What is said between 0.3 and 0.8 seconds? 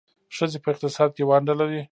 ښځې په